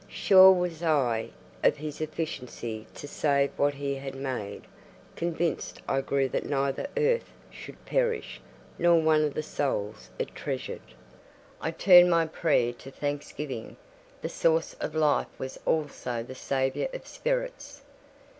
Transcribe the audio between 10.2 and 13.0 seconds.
treasured. I turned my prayer to